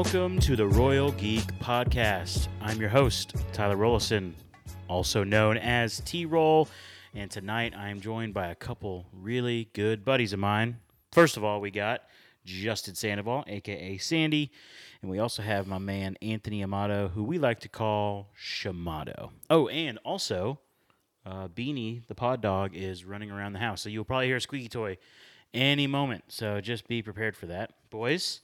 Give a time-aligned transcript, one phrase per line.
[0.00, 2.48] welcome to the Royal Geek Podcast.
[2.62, 4.32] I'm your host, Tyler Rollison,
[4.88, 6.70] also known as T Roll,
[7.14, 10.78] and tonight I am joined by a couple really good buddies of mine.
[11.12, 12.04] First of all, we got
[12.46, 14.50] Justin Sandoval, aka Sandy,
[15.02, 19.32] and we also have my man Anthony Amato, who we like to call Shamato.
[19.50, 20.60] Oh, and also,
[21.26, 24.40] uh, Beanie, the pod dog, is running around the house, so you'll probably hear a
[24.40, 24.96] squeaky toy
[25.52, 26.24] any moment.
[26.28, 28.40] So just be prepared for that, boys.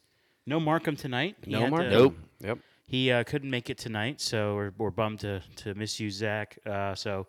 [0.46, 1.36] No Markham tonight.
[1.45, 1.82] He No more?
[1.82, 2.16] to- Nope.
[2.41, 2.59] Yep.
[2.87, 6.59] he uh, couldn't make it tonight, so we're, we're bummed to, to miss you, Zach.
[6.64, 7.27] Uh, so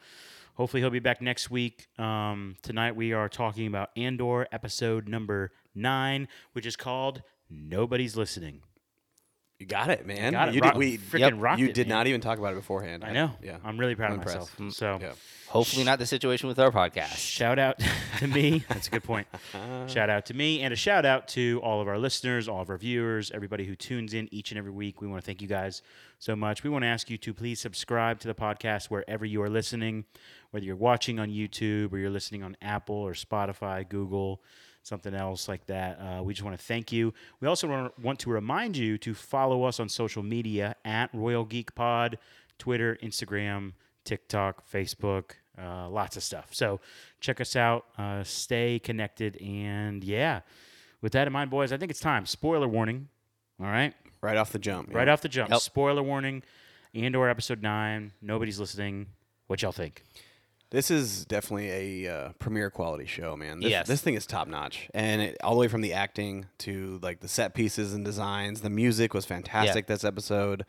[0.56, 1.88] hopefully he'll be back next week.
[1.98, 8.62] Um, tonight we are talking about Andor episode number nine, which is called Nobody's Listening.
[9.60, 10.34] You got it, man.
[10.34, 10.56] Got it.
[10.56, 11.98] You Rock- did, we, freaking yep, rocked you it, did man.
[11.98, 13.04] not even talk about it beforehand.
[13.04, 13.32] I know.
[13.42, 13.58] Yeah.
[13.64, 14.52] I'm really proud I'm of myself.
[14.60, 14.78] impressed.
[14.78, 15.14] So yeah.
[15.48, 17.16] Hopefully not the situation with our podcast.
[17.18, 17.80] shout out
[18.20, 18.64] to me.
[18.70, 19.26] That's a good point.
[19.88, 22.70] shout out to me and a shout out to all of our listeners, all of
[22.70, 25.02] our viewers, everybody who tunes in each and every week.
[25.02, 25.82] We want to thank you guys
[26.20, 26.64] so much.
[26.64, 30.06] We want to ask you to please subscribe to the podcast wherever you are listening,
[30.52, 34.44] whether you're watching on YouTube or you're listening on Apple or Spotify, Google,
[34.88, 36.00] something else like that.
[36.00, 37.14] Uh, we just want to thank you.
[37.42, 41.76] We also want- to remind you to follow us on social media at Royal Geek
[41.76, 42.18] Pod,
[42.58, 43.74] Twitter, Instagram,
[44.06, 46.48] TikTok, Facebook, uh, lots of stuff.
[46.52, 46.80] So
[47.20, 50.42] check us out, uh, stay connected, and yeah.
[51.02, 52.26] With that in mind, boys, I think it's time.
[52.26, 53.10] Spoiler warning.
[53.60, 54.94] All right, Right off the jump.
[54.94, 55.14] right yeah.
[55.14, 55.52] off the jump.
[55.52, 55.60] Yep.
[55.62, 56.44] Spoiler warning.
[56.96, 58.14] Andor episode nine.
[58.22, 59.08] Nobody's listening.
[59.48, 60.04] What y'all think?
[60.70, 63.62] This is definitely a uh, premiere quality show, man.
[63.62, 63.88] This, Yes.
[63.88, 67.22] this thing is top notch, and it, all the way from the acting to like
[67.22, 68.62] the set pieces and designs.
[68.62, 70.66] The music was fantastic this episode.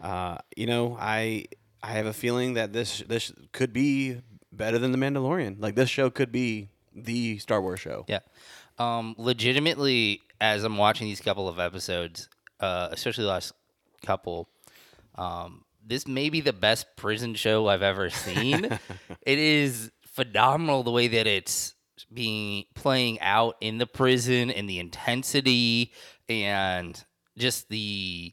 [0.00, 1.46] Uh, you know, I
[1.82, 5.56] I have a feeling that this this could be better than the Mandalorian.
[5.60, 8.04] Like this show could be the Star Wars show.
[8.08, 8.20] Yeah.
[8.78, 12.28] Um, legitimately, as I'm watching these couple of episodes,
[12.60, 13.52] uh, especially the last
[14.04, 14.48] couple,
[15.16, 18.64] um, this may be the best prison show I've ever seen.
[19.22, 21.74] it is phenomenal the way that it's
[22.12, 25.92] being playing out in the prison and the intensity
[26.28, 27.04] and
[27.36, 28.32] just the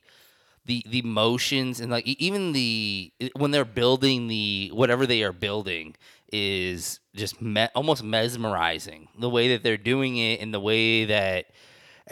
[0.65, 5.95] the the motions and like even the when they're building the whatever they are building
[6.31, 11.45] is just me- almost mesmerizing the way that they're doing it and the way that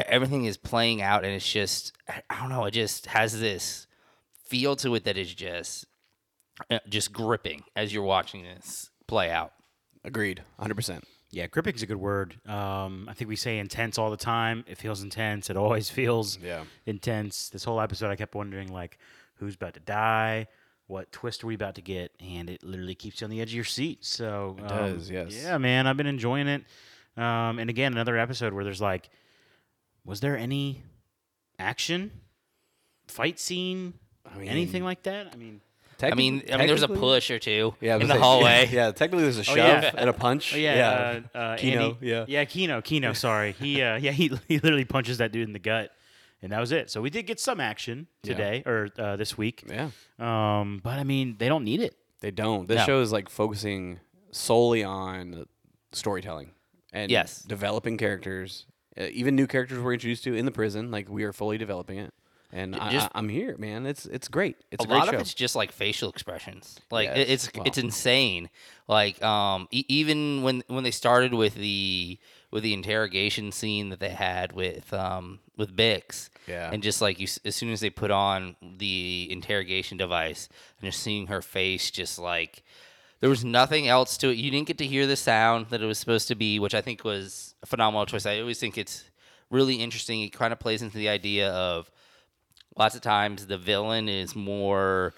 [0.05, 1.91] everything is playing out and it's just
[2.29, 3.86] I don't know it just has this
[4.49, 5.85] feel to it that is just
[6.71, 9.53] uh, just gripping as you're watching this play out.
[10.03, 11.03] Agreed, hundred percent.
[11.29, 12.39] Yeah, gripping's a good word.
[12.47, 14.63] Um, I think we say intense all the time.
[14.67, 15.49] It feels intense.
[15.49, 16.63] It always feels Yeah.
[16.85, 17.49] intense.
[17.49, 18.97] This whole episode, I kept wondering like,
[19.35, 20.47] who's about to die?
[20.87, 22.13] What twist are we about to get?
[22.21, 24.05] And it literally keeps you on the edge of your seat.
[24.05, 25.35] So it does, yes.
[25.43, 26.63] Yeah, man, I've been enjoying it.
[27.17, 29.09] Um, and again, another episode where there's like,
[30.05, 30.83] was there any
[31.59, 32.11] action,
[33.09, 33.95] fight scene,
[34.33, 35.31] I mean, anything like that?
[35.33, 35.61] I mean,
[36.01, 38.69] I mean, I mean, there's a push or two Yeah, in the say- hallway.
[38.71, 39.91] Yeah, technically there's a shove yeah.
[39.97, 40.53] and a punch.
[40.53, 42.25] Oh yeah, Uh, uh, Kino, Andy- yeah.
[42.27, 43.13] yeah, Kino, Kino.
[43.27, 45.91] Sorry, he, uh, yeah, he, he literally punches that dude in the gut,
[46.41, 46.91] and that was it.
[46.91, 48.33] So we did get some action Yeah.
[48.33, 49.89] today or uh, this week, yeah.
[50.19, 51.95] um, but I mean, they don't need it.
[52.19, 52.67] They don't.
[52.67, 52.85] This No.
[52.85, 53.99] show is like focusing
[54.31, 55.45] solely on
[55.93, 56.51] storytelling
[56.93, 57.41] and Yes.
[57.43, 58.65] developing characters.
[58.99, 61.97] Uh, even new characters we're introduced to in the prison, like we are fully developing
[61.99, 62.13] it.
[62.51, 63.85] And just- I, am here, man.
[63.85, 64.55] It's it's great.
[64.71, 65.13] It's a, a lot show.
[65.15, 66.79] of it's just like facial expressions.
[66.89, 67.25] Like Yes.
[67.29, 67.63] it's Wow.
[67.65, 68.49] it's insane.
[68.87, 72.17] Like um e- even when when they started with the
[72.49, 76.29] with the interrogation scene that they had with um with Bix.
[76.47, 76.69] Yeah.
[76.71, 80.47] And just like you as soon as they put on the interrogation device
[80.79, 82.63] and just seeing her face just like
[83.19, 84.37] there was nothing else to it.
[84.37, 86.81] You didn't get to hear the sound that it was supposed to be, which I
[86.81, 88.25] think was a phenomenal choice.
[88.27, 89.03] I always think it's
[89.49, 90.21] really interesting.
[90.21, 91.89] It kind of plays into the idea of
[92.77, 95.13] lots of times the villain is more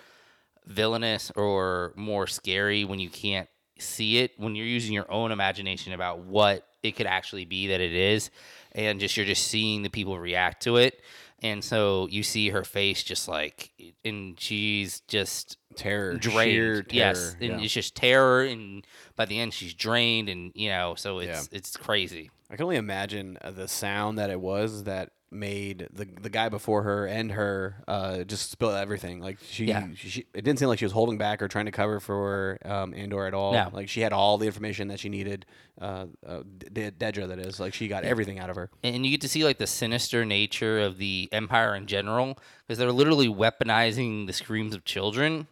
[0.65, 5.93] villainous or more scary when you can't see it when you're using your own imagination
[5.93, 8.29] about what it could actually be that it is
[8.73, 11.01] and just you're just seeing the people react to it.
[11.41, 13.71] And so you see her face just like
[14.03, 16.51] and she's just terror, drained.
[16.51, 17.59] Sheer yes and yeah.
[17.59, 18.85] it's just terror and
[19.15, 22.29] by the end she's drained and you know so it's it's crazy.
[22.51, 26.49] I can only imagine uh, the sound that it was that made the the guy
[26.49, 29.19] before her and her uh, just spill everything.
[29.21, 29.87] Like she, Yeah.
[29.95, 32.93] she, it didn't seem like she was holding back or trying to cover for um,
[32.95, 33.53] Andor at all.
[33.53, 33.69] No.
[33.71, 35.45] Like she had all the information that she needed.
[35.79, 36.41] Uh, uh,
[36.73, 38.69] D- Dedra, that is, like she got everything out of her.
[38.83, 42.37] and you get to see like the sinister nature of the empire in general
[42.67, 45.47] because they're literally weaponizing the screams of children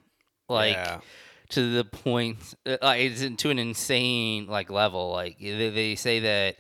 [0.50, 1.00] like Yeah.
[1.50, 6.20] to the point uh, like it's to an insane like level like they, they say
[6.20, 6.58] that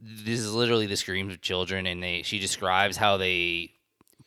[0.00, 3.72] this is literally the screams of children and they she describes how they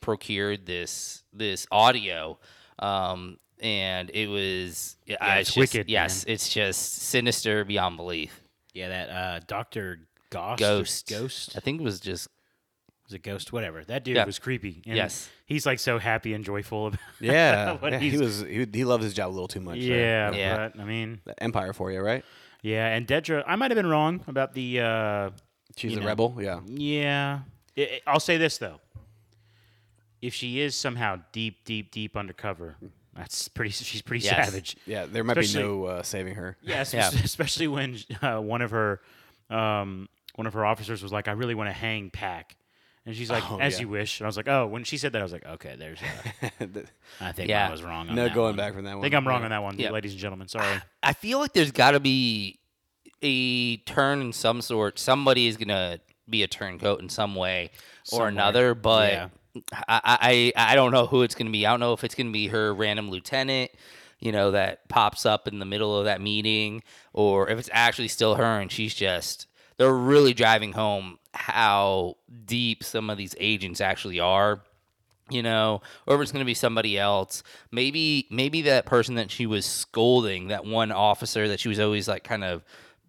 [0.01, 2.37] procured this this audio,
[2.79, 6.33] um, and it was yeah, it's just, wicked, Yes, man.
[6.33, 8.41] it's just sinister beyond belief.
[8.73, 9.99] Yeah, that uh, Doctor
[10.29, 10.59] Ghost.
[10.59, 11.53] Ghost, Ghost.
[11.55, 12.27] I think it was just
[13.05, 13.53] Was a Ghost?
[13.53, 13.83] Whatever.
[13.83, 14.25] That dude Yeah.
[14.25, 14.81] was creepy.
[14.87, 15.29] And Yes.
[15.45, 16.99] He's like so happy and joyful about.
[17.21, 18.41] Yeah, what yeah, he he's- was.
[18.41, 19.79] He, he loved his job a little too much.
[19.79, 20.31] there.
[20.31, 20.69] Yeah, Yeah.
[20.73, 22.25] but I mean, Empire for you, right?
[22.63, 24.79] Yeah, and Dedra, I might have been wrong about the.
[24.81, 25.29] Uh,
[25.77, 26.05] She's a know.
[26.07, 26.35] rebel.
[26.39, 26.59] Yeah.
[26.67, 27.39] yeah,
[27.77, 28.79] I- I- I'll say this though.
[30.21, 32.75] If she is somehow deep, deep, deep undercover,
[33.15, 33.69] that's pretty.
[33.73, 34.47] She's pretty Yes.
[34.47, 34.77] savage.
[34.85, 36.57] Yeah, there might Especially- be no uh, saving her.
[36.61, 37.09] Yeah, Yeah.
[37.23, 39.01] especially when uh, one of her
[39.49, 42.55] um, one of her officers was like, "I really want to hang Pack,"
[43.05, 43.81] and she's like, Oh, "As yeah.
[43.81, 45.75] you wish." And I was like, "Oh," when she said that, I was like, "Okay,
[45.77, 46.65] there's." Uh,
[47.21, 47.67] I think Yeah.
[47.67, 48.09] I was wrong.
[48.09, 48.55] On No that going one.
[48.55, 48.93] back from that one.
[48.93, 49.03] I one.
[49.03, 49.91] think I'm wrong on that one, Yeah.
[49.91, 50.47] ladies and gentlemen.
[50.47, 50.77] Sorry.
[51.01, 52.59] I feel like there's got to be
[53.21, 54.99] a turn in some sort.
[54.99, 58.27] Somebody is gonna be a turncoat in some way or Somewhere.
[58.29, 59.29] another, but Yeah.
[59.87, 61.65] I, I I don't know who it's gonna be.
[61.65, 63.71] I don't know if it's gonna be her random lieutenant,
[64.19, 66.81] you know, that pops up in the middle of that meeting,
[67.13, 69.47] or if it's actually still her and she's just.
[69.83, 72.15] They're really driving home how
[72.45, 74.61] deep some of these agents actually are
[75.29, 77.43] you know, or if it's going to be somebody else.
[77.71, 82.07] Maybe maybe that person that she was scolding, that one officer that she was always
[82.07, 82.63] like kind of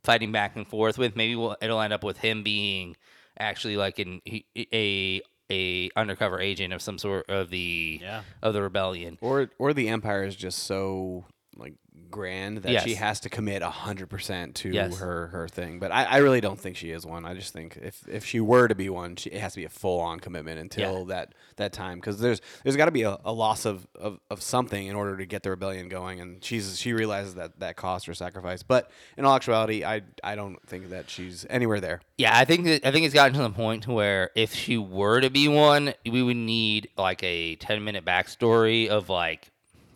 [0.05, 1.17] fighting back and forth with.
[1.17, 2.97] Maybe we'll, it'll end up with him being
[3.38, 4.23] actually like an
[4.56, 8.23] a a undercover agent of some sort of the Yeah.
[8.43, 9.19] of the rebellion.
[9.21, 11.25] Or or the Empire is just so
[11.56, 11.74] like
[12.10, 14.98] grand that she has to commit hundred percent to Yes.
[14.98, 15.78] her her thing.
[15.78, 17.24] But I, I really don't think she is one.
[17.24, 19.64] I just think if if she were to be one, she, it has to be
[19.64, 23.18] a full on commitment until that that time because there's there's got to be a,
[23.24, 26.20] a loss of, of of something in order to get the rebellion going.
[26.20, 28.62] And she's she realizes that that cost or sacrifice.
[28.62, 32.00] But in all actuality, I I don't think that she's anywhere there.
[32.18, 35.20] Yeah, I think that, I think it's gotten to the point where if she were
[35.20, 39.50] to be one, we would need like a ten minute backstory of like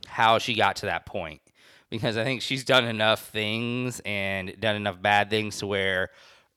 [0.07, 1.41] how she got to that point,
[1.91, 6.11] because I think she's done enough things and done enough bad things to where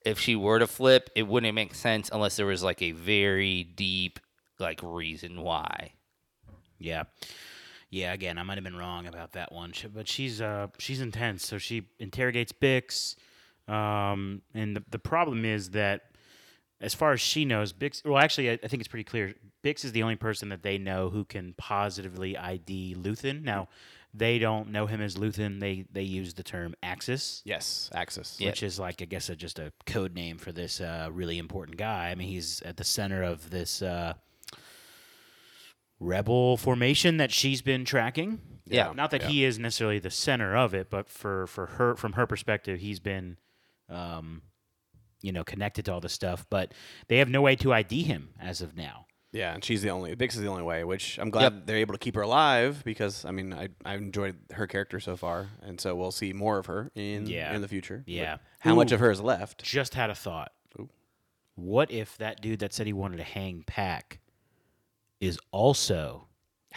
[0.04, 3.64] if she were to flip, it wouldn't make sense unless there was like a very
[3.64, 4.20] deep
[4.60, 5.94] like reason why.
[6.80, 7.04] Yeah.
[7.90, 11.46] Yeah, again, I might have been wrong about that one, but she's uh she's intense.
[11.46, 13.18] So she interrogates Bix,
[13.68, 16.04] um, and the, the problem is that,
[16.80, 18.06] as far as she knows, Bix.
[18.06, 19.34] Well, actually, I, I think it's pretty clear.
[19.62, 23.44] Bix is the only person that they know who can positively ID Luthen.
[23.44, 23.68] Now,
[24.14, 25.60] they don't know him as Luthen.
[25.60, 28.40] They they use the term Axis, Yes, Axis.
[28.40, 31.78] Which is like I guess a, just a code name for this uh, really important
[31.78, 32.10] guy.
[32.10, 33.82] I mean, he's at the center of this.
[33.82, 34.14] Uh,
[36.04, 38.42] rebel formation that she's been tracking.
[38.66, 38.92] Yeah.
[38.92, 39.28] Not that yeah.
[39.28, 43.00] he is necessarily the center of it, but for for her from her perspective, he's
[43.00, 43.38] been
[43.88, 44.42] um
[45.22, 46.74] you know, connected to all this stuff, but
[47.08, 49.06] they have no way to ID him as of now.
[49.34, 51.94] Yeah, and she's the only Bix is the only way, which I'm glad they're able
[51.94, 55.80] to keep her alive because I mean I I enjoyed her character so far, and
[55.80, 57.54] so we'll see more of her in Yeah.
[57.56, 58.04] in the future.
[58.06, 58.38] But Yeah.
[58.60, 59.64] how much of her is left?
[59.64, 60.52] Just had a thought.
[60.80, 60.90] Ooh.
[61.56, 64.20] What if that dude that said he wanted to hang Pack
[65.22, 66.28] is also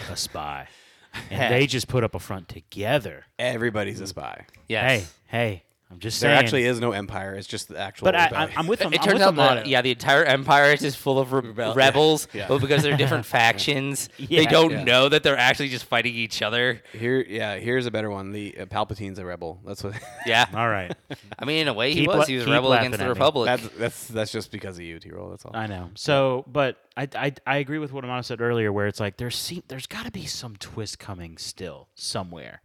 [0.08, 0.68] a spy?
[1.30, 3.24] and they just put up a front together.
[3.38, 4.46] Everybody's a spy.
[4.68, 5.12] Yes.
[5.30, 5.62] Hey, hey,
[5.94, 6.44] I'm just There saying.
[6.44, 7.34] actually is no empire.
[7.34, 8.06] It's just the actual.
[8.06, 8.52] but I, I, rebellion.
[8.58, 8.92] I'm with them.
[8.92, 9.70] It I'm turns with out them on that it.
[9.70, 12.48] yeah, the entire empire is just full of re- Rebel- rebels, Yeah.
[12.48, 14.50] but because they're different factions, they Yeah.
[14.50, 14.84] don't Yeah.
[14.84, 16.82] know that they're actually just fighting each other.
[16.92, 17.56] Here, yeah.
[17.56, 18.32] Here's a better one.
[18.32, 19.60] The uh, Palpatine's a rebel.
[19.64, 19.94] That's what.
[20.26, 20.94] Yeah, All right.
[21.38, 22.26] I mean, in a way, he Keep was.
[22.26, 23.10] He was a keep rebel laughing against the at me.
[23.12, 23.46] Republic.
[23.46, 25.10] that's that's that's just because of you, T.
[25.10, 25.30] Roll.
[25.30, 25.52] That's all.
[25.54, 25.90] I know.
[25.94, 29.36] So, but I, I, I agree with what Amato said earlier, where it's like there's
[29.36, 32.62] se- there's got to be some twist coming still somewhere.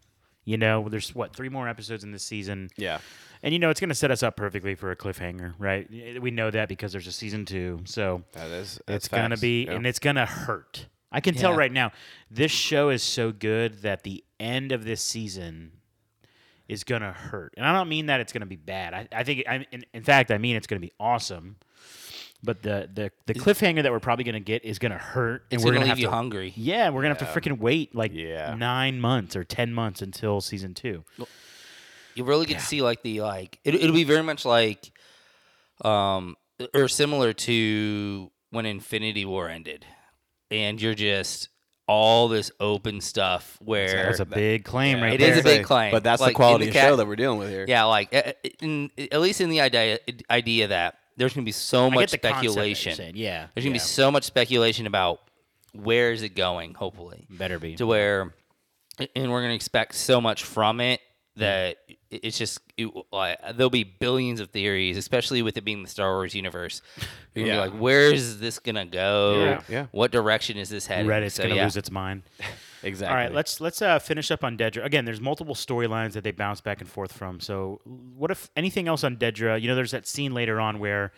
[0.49, 3.01] You know, there's what three more episodes in this season, yeah.
[3.43, 5.87] and you know it's going to set us up perfectly for a cliffhanger, right?
[6.19, 8.81] We know that because there's a season two, so That is.
[8.87, 9.73] It's going to be Yeah.
[9.73, 10.87] and it's going to hurt.
[11.11, 11.91] I can tell right now,
[12.31, 15.73] this show is so good that the end of this season
[16.67, 18.95] is going to hurt, and I don't mean that it's going to be bad.
[18.95, 21.57] I, I think, I, in, in fact, I mean it's going to be awesome.
[22.41, 25.43] But the the, the cliffhanger that we're probably going to get is going to hurt,
[25.51, 26.11] and it's we're gonna going to leave have you to.
[26.11, 26.53] hungry.
[26.55, 28.55] Yeah, we're gonna have to freaking wait like Yeah.
[28.55, 31.03] nine months or ten months until season two.
[32.15, 33.59] You really get to see like the like.
[33.65, 34.91] It, it'll be very much like,
[35.83, 36.35] um,
[36.73, 39.85] or similar to when Infinity War ended,
[40.49, 41.49] and you're just
[41.87, 45.33] all this open stuff where That's a big claim, Yeah, right It there.
[45.33, 45.91] is a big claim.
[45.91, 47.65] But that's Like, the quality in of the cat- show that we're dealing with here.
[47.67, 49.97] Yeah, like uh, in, at least in the idea
[50.29, 53.15] idea that there's gonna be so much get the concept that you're speculation.
[53.15, 53.73] Yeah, There's gonna yeah.
[53.73, 55.19] be so much speculation about
[55.73, 56.73] where is it going.
[56.73, 57.75] Hopefully, better be.
[57.75, 58.33] to where,
[59.15, 61.01] and we're gonna expect so much from it
[61.35, 61.77] that
[62.09, 66.13] it's just it, like, there'll be billions of theories, especially with it being the Star
[66.13, 66.81] Wars universe.
[67.35, 67.53] You're Yeah.
[67.65, 69.43] be like, where is this gonna go?
[69.43, 69.61] Yeah.
[69.69, 69.85] Yeah.
[69.91, 71.07] What direction is this heading?
[71.07, 71.63] Reddit's So, gonna yeah.
[71.65, 72.23] lose its mind.
[72.83, 73.11] Exactly.
[73.13, 74.85] All right, let's let's uh, finish up on Dedra.
[74.85, 77.39] Again, there's multiple storylines that they bounce back and forth from.
[77.39, 79.61] So, what if anything else on Dedra?
[79.61, 81.11] You know, there's that scene later on where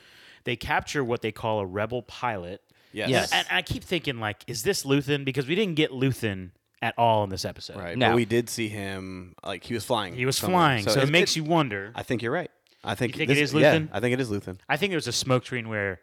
[0.44, 2.62] they capture what they call a rebel pilot.
[2.94, 3.10] Yes.
[3.10, 3.32] Yes.
[3.34, 5.24] And I keep thinking, like, is this Luthen?
[5.24, 6.52] Because we didn't get Luthen
[6.82, 7.78] at all in this episode.
[7.78, 7.98] Right.
[7.98, 8.10] No.
[8.10, 10.14] But we did see him like he was flying.
[10.16, 10.58] He was somewhere.
[10.60, 11.92] flying, so, it, it's- makes you wonder.
[11.96, 12.50] I think you're right.
[12.84, 13.90] I think, You think this, it is Yeah, Luthen?
[13.94, 14.58] I think it is Luthen.
[14.68, 16.02] I think there's a smoke screen where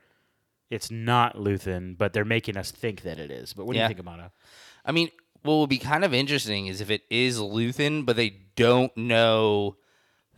[0.71, 3.53] it's not Luthen, but they're making us think that it is.
[3.53, 3.87] But what do Yeah.
[3.87, 4.31] you think about it?
[4.85, 5.11] I mean,
[5.43, 9.77] what would be kind of interesting is if it is Luthen, but they don't know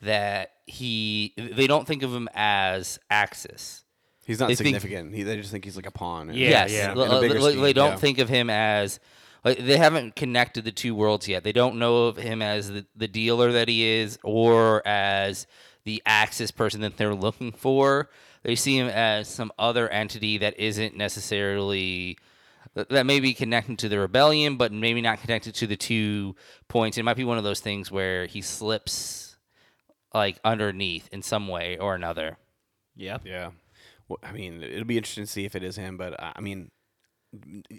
[0.02, 1.34] that he.
[1.36, 3.84] They don't think of him as Axis.
[4.26, 5.14] He's not They think- significant.
[5.14, 6.28] he, they just think he's like a pawn.
[6.28, 6.92] Yeah, yes, yeah.
[6.92, 7.96] in a bigger scheme, they don't yeah.
[7.96, 9.00] think of him as.
[9.42, 11.44] Like, they haven't connected the two worlds yet.
[11.44, 15.46] They don't know of him as the, the dealer that he is, or as
[15.84, 18.10] the Axis person that they're looking for.
[18.42, 22.18] They see him as some other entity that isn't necessarily
[22.74, 26.36] that that may be connected to the rebellion, but maybe not connected to the two
[26.68, 26.98] points.
[26.98, 29.36] It might be one of those things where he slips
[30.14, 32.38] like underneath in some way or another.
[32.96, 33.18] Yeah.
[33.24, 33.50] Yeah.
[34.08, 36.40] Well, I mean, it'll be interesting to see if it is him, but uh, I
[36.40, 36.70] mean,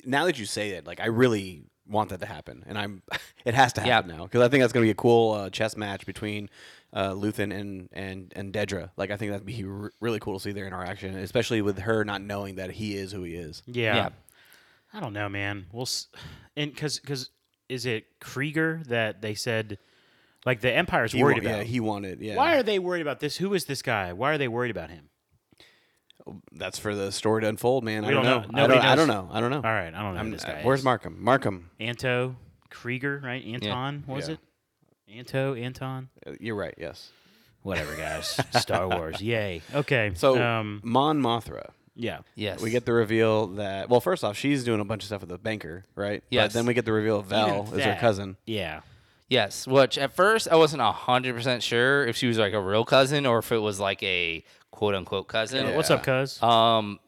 [0.06, 3.04] now that you say it, like I really want that to happen, and I'm
[3.46, 5.76] it has to happen now because I think that's gonna be a cool uh, chess
[5.76, 6.50] match between
[6.94, 8.92] uh, Luthen and and and Dedra.
[8.96, 12.06] Like I think that'd be r- really cool to see their interaction, especially with her
[12.06, 13.62] not knowing that he is who he is.
[13.66, 13.96] Yeah.
[13.96, 14.10] Yeah.
[14.94, 15.68] I don't know, man.
[15.72, 16.08] We'll s-
[16.56, 17.30] and because because
[17.70, 19.78] is it Kreegyr that they said
[20.46, 21.58] like the Empire's He worried wa- about?
[21.60, 22.22] Yeah, he wanted.
[22.22, 22.36] Yeah.
[22.36, 23.38] Why are they worried about this?
[23.38, 24.12] Who is this guy?
[24.14, 25.10] Why are they worried about him?
[26.52, 28.04] That's for the story to unfold, man.
[28.04, 28.40] We I don't, don't know.
[28.40, 28.48] know.
[28.64, 28.86] I Nobody don't.
[28.90, 29.30] I don't know.
[29.32, 29.58] I don't know.
[29.58, 30.86] All right, I don't know who I'm- this uh, guy where's is.
[30.86, 31.18] Markham?
[31.24, 31.72] Markham.
[31.80, 32.36] Anto
[32.70, 33.44] Kreegyr, right?
[33.46, 34.36] Anton, what was Yeah.
[34.36, 35.18] it?
[35.18, 36.10] Anto, Anton.
[36.26, 36.76] Uh, You're right.
[36.78, 37.12] Yes.
[37.64, 38.40] Whatever, guys.
[38.60, 39.62] Star Wars, yay.
[39.74, 41.70] Okay, So um, Mon Mothma.
[41.96, 45.08] Yeah, Yes, We get the reveal that well, first off, she's doing a bunch of
[45.08, 46.24] stuff with the banker, right?
[46.30, 46.48] Yes.
[46.48, 48.00] But then we get the reveal of Vel Even is her that.
[48.00, 48.38] cousin.
[48.46, 48.82] yeah.
[49.30, 52.84] Yes, which at first I wasn't hundred percent sure if she was like a real
[52.84, 55.68] cousin or if it was like a quote unquote cousin.
[55.68, 55.76] Yeah.
[55.78, 56.44] What's up, Cuz?
[56.44, 57.00] Um,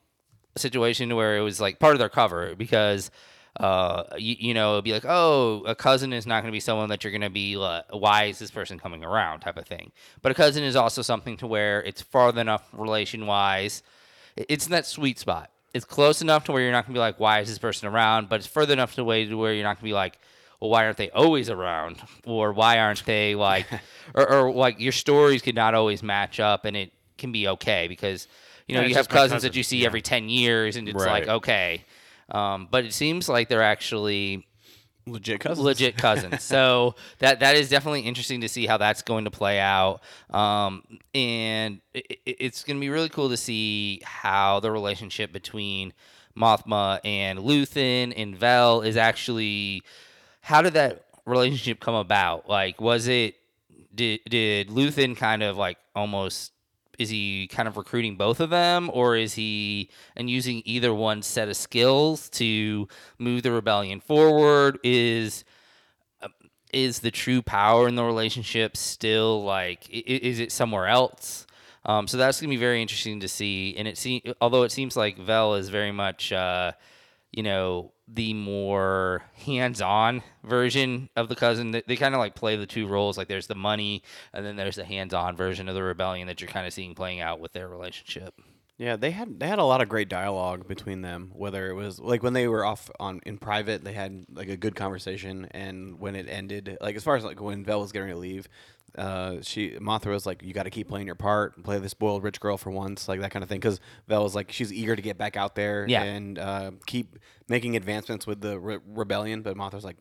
[0.56, 3.12] situation where it was like part of their cover because,
[3.60, 6.60] uh, you, you know, it'd be like, oh, a cousin is not going to be
[6.62, 9.66] someone that you're going to be like, why is this person coming around type of
[9.66, 9.92] thing.
[10.22, 13.84] But a cousin is also something to where it's far enough relation wise.
[14.36, 15.50] It's in that sweet spot.
[15.74, 17.88] It's close enough to where you're not going to be like, why is this person
[17.88, 18.30] around?
[18.30, 20.20] But it's further enough to way to where you're not going to be like,
[20.60, 21.98] well, why aren't they always around?
[22.25, 23.66] Or why aren't they like,
[24.13, 27.88] or, or like your stories could not always match up and it can be okay
[27.88, 28.28] because,
[28.68, 29.50] you know, Yeah, you have cousins cousin.
[29.50, 29.88] that you see Yeah.
[29.88, 31.84] every 10 years and it's like, okay.
[32.30, 34.46] Um, but it seems like they're actually
[35.05, 35.63] Legit cousin.
[35.65, 36.43] legit cousins.
[36.43, 40.00] so that that is definitely interesting to see how that's going to play out.
[40.29, 40.83] Um,
[41.13, 45.93] and it, it- it's going to be really cool to see how the relationship between
[46.38, 49.83] Mothma and Luthen and Vel is actually.
[50.41, 52.50] How did that relationship come about?
[52.50, 53.36] Like, was it
[53.95, 56.51] did did Luthen kind of like almost
[57.00, 61.22] is he kind of recruiting both of them or is he and using either one
[61.22, 65.44] set of skills to move the rebellion forward is
[66.22, 66.32] um,
[66.72, 71.48] is the true power in the relationship still like is it somewhere else?
[71.86, 74.96] Um, so that's gonna be very interesting to see and it seems although it seems
[74.96, 76.72] like vel is very much uh,
[77.32, 82.55] you know the more hands-on version of the cousin they, they kind of like play
[82.55, 84.03] the two roles like there's the money
[84.34, 87.22] and then there's the hands-on version of the rebellion that you're kind of seeing playing
[87.22, 88.34] out with their relationship
[88.77, 91.32] Yeah, they had they had a lot of great dialogue between them.
[91.36, 94.58] Whether it was like when they were off on in private, they had like a
[94.58, 98.10] good conversation, and when it ended, like as far as like when Vel was getting
[98.10, 98.50] to leave,
[98.98, 102.24] uh, she Mothma was like, "You got to keep playing your part, play the spoiled
[102.24, 103.60] rich girl for once," like that kind of thing.
[103.60, 106.04] Because Vel was like, she's eager to get back out there Yeah.
[106.04, 109.42] and uh, keep making advancements with the re- rebellion.
[109.42, 109.98] But Mothma's like,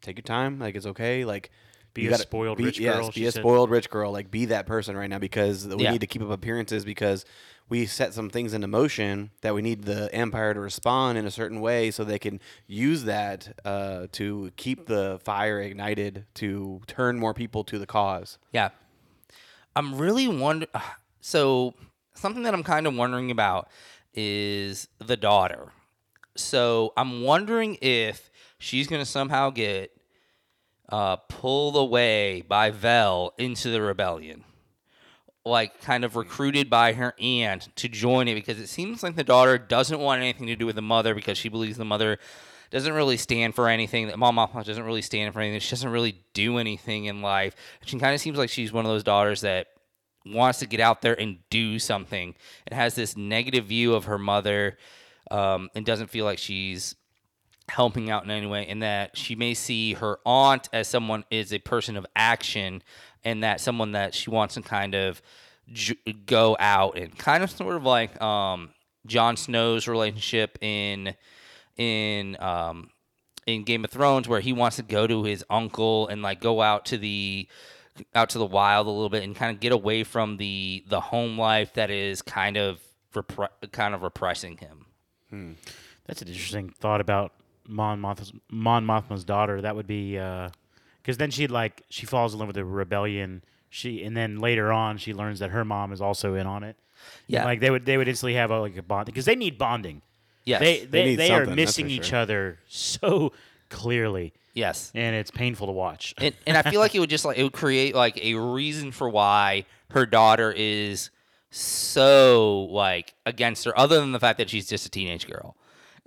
[0.00, 1.50] "Take your time, like it's okay, like."
[1.98, 3.40] Be you a gotta- spoiled be- rich yes, girl, Be she a said.
[3.42, 4.10] spoiled rich girl.
[4.12, 5.92] Like be that person right now because we Yeah.
[5.92, 7.24] need to keep up appearances because
[7.68, 11.30] we set some things into motion that we need the empire to respond in a
[11.30, 17.18] certain way so they can use that uh, to keep the fire ignited to turn
[17.18, 18.38] more people to the cause.
[18.52, 18.70] Yeah.
[19.76, 20.66] I'm really wonder
[21.20, 21.74] so
[22.14, 23.68] something that I'm kind of wondering about
[24.14, 25.72] is the daughter.
[26.36, 29.90] So I'm wondering if she's going to somehow get
[30.88, 34.44] uh, pulled away by Vel into the rebellion.
[35.44, 39.24] Like, kind of recruited by her aunt to join it because it seems like the
[39.24, 42.18] daughter doesn't want anything to do with the mother because she believes the mother
[42.70, 44.08] doesn't really stand for anything.
[44.08, 45.60] That Mothma doesn't really stand for anything.
[45.60, 47.54] She doesn't really do anything in life.
[47.84, 49.68] She kind of seems like she's one of those daughters that
[50.26, 52.34] wants to get out there and do something
[52.66, 54.76] and has this negative view of her mother
[55.30, 56.94] um, and doesn't feel like she's
[57.68, 61.52] helping out in any way and that she may see her aunt as someone is
[61.52, 62.82] a person of action
[63.24, 65.20] and that someone that she wants to kind of
[66.26, 68.70] go out and kind of sort of like um,
[69.06, 71.14] Jon Snow's relationship in
[71.76, 72.90] in um,
[73.46, 76.62] in Game of Thrones where he wants to go to his uncle and like go
[76.62, 77.48] out to the
[78.14, 81.00] out to the wild a little bit and kind of get away from the the
[81.00, 82.80] home life that is kind of
[83.14, 84.86] repre- kind of repressing him.
[86.06, 87.32] That's an interesting thought about
[87.68, 89.60] Mon Mothma's, Mon Mothma's daughter.
[89.60, 90.48] That would be uh,
[91.02, 93.42] because then she'd like she falls in love with the rebellion.
[93.70, 96.76] She and then later on she learns that her mom is also in on it.
[97.26, 97.44] Yeah.
[97.44, 100.02] like they would they would instantly have a, like a bond because they need bonding.
[100.44, 100.60] Yes.
[100.60, 103.32] They they, need they are something, that's for missing each other so
[103.68, 104.90] clearly, yes.
[104.94, 106.14] and it's painful to watch.
[106.18, 108.92] and, and I feel like it would just like it would create like a reason
[108.92, 111.10] for why her daughter is
[111.50, 115.56] so like against her, other than the fact that she's just a teenage girl,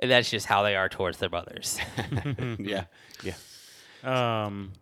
[0.02, 1.80] and that's just how they are towards their brothers.
[2.60, 2.86] yeah,
[3.24, 3.34] yeah.
[4.04, 4.74] Um,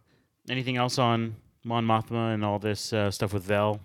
[0.50, 3.82] anything else on Mon Mothma and all this uh, stuff with Vel?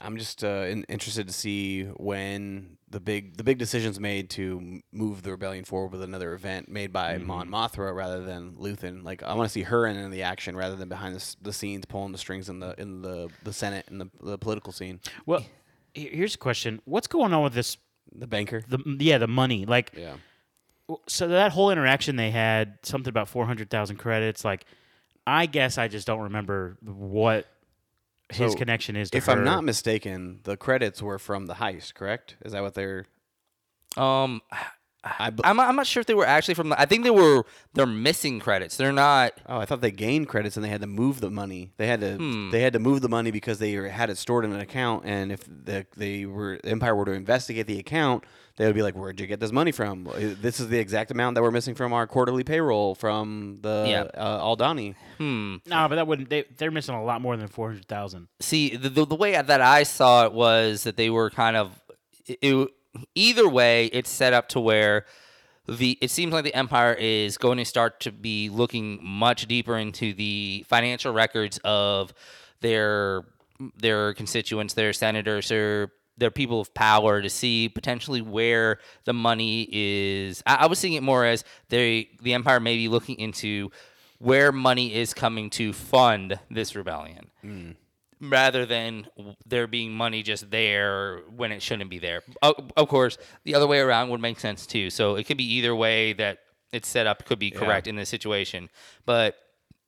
[0.00, 4.80] I'm just uh, in, interested to see when the big the big decisions made to
[4.92, 9.02] move the rebellion forward with another event made by Mon Mothma rather than Luthen.
[9.02, 11.36] Like I want to see her in, in the action rather than behind the, s-
[11.42, 14.72] the scenes pulling the strings in the in the, the Senate and the, the political
[14.72, 15.00] scene.
[15.26, 15.44] Well,
[15.94, 17.76] here's a question: What's going on with this?
[18.14, 18.62] The banker.
[18.68, 19.66] The yeah, the money.
[19.66, 20.14] Like, Yeah.
[21.06, 24.64] So that whole interaction they had something about 400,000 credits like
[25.26, 27.46] I guess I just don't remember what
[28.30, 29.32] his So, connection is to If her.
[29.32, 32.36] I'm not mistaken, the credits were from the heist, correct?
[32.44, 33.04] Is that what they're?
[33.96, 34.40] um,
[35.04, 36.70] I be- I'm not, I'm not sure if they were actually from.
[36.70, 37.44] The, I think they were.
[37.72, 38.76] They're missing credits.
[38.76, 39.32] They're not.
[39.46, 41.72] oh, I thought they gained credits and they had to move the money.
[41.76, 42.50] They had to Hmm.
[42.50, 45.30] they had to move the money because they had it stored in an account, and
[45.32, 48.24] if the, they were the Empire were to investigate the account,
[48.58, 50.06] they would be like, "Where'd you get this money from?
[50.14, 54.02] This is the exact amount that we're missing from our quarterly payroll from the Yeah.
[54.20, 55.56] uh, Aldhani." Hmm.
[55.66, 56.28] No, but that wouldn't.
[56.28, 58.28] They, they're missing a lot more than 400,000.
[58.40, 61.80] See, the, the the way that I saw it was that they were kind of
[62.26, 62.68] it, it-
[63.14, 63.86] either way.
[63.86, 65.06] It's set up to where
[65.68, 69.76] the it seems like the empire is going to start to be looking much deeper
[69.76, 72.12] into the financial records of
[72.60, 73.22] their
[73.76, 79.68] their constituents, their senators, their their people of power to see potentially where the money
[79.70, 80.42] is.
[80.46, 83.70] I, I was seeing it more as they the empire may be looking into
[84.18, 87.70] where money is coming to fund this rebellion hmm.
[88.20, 89.06] rather than
[89.46, 92.22] there being money just there when it shouldn't be there.
[92.42, 94.90] Of, of course, the other way around would make sense too.
[94.90, 96.40] So it could be either way that
[96.72, 98.68] it's set up could be correct in this situation.
[99.06, 99.36] But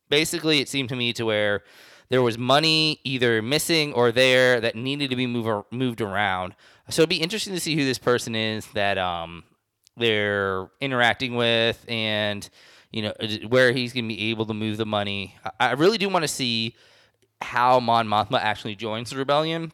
[0.09, 1.63] basically, it seemed to me to where
[2.11, 6.53] there was money either missing or there that needed to be move, moved around.
[6.89, 9.45] So it'd be interesting to see who this person is that um
[9.95, 12.49] they're interacting with and
[12.91, 13.13] you know
[13.47, 15.37] where he's going to be able to move the money.
[15.45, 16.75] I, I really do want to see
[17.41, 19.71] how Mon Mothma actually joins the rebellion,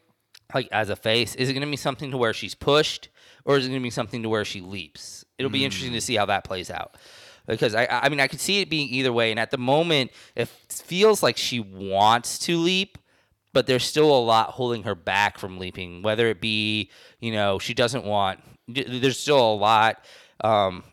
[0.54, 1.34] like as a face.
[1.34, 3.08] Is it going to be something to where she's pushed,
[3.44, 5.24] or is it going to be something to where she leaps?
[5.38, 6.94] It'll be interesting to see how that plays out.
[7.48, 10.10] Because I, I mean, I could see it being either way, and at the moment,
[10.36, 12.98] it feels like she wants to leap,
[13.52, 16.02] but there's still a lot holding her back from leaping.
[16.02, 18.40] Whether it be, you know, she doesn't want.
[18.68, 20.04] There's still a lot
[20.44, 20.84] um,